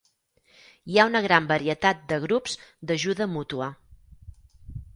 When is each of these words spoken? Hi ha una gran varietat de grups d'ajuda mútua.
Hi 0.93 0.97
ha 1.01 1.05
una 1.09 1.21
gran 1.25 1.49
varietat 1.51 2.01
de 2.13 2.19
grups 2.25 2.57
d'ajuda 2.93 3.31
mútua. 3.35 3.69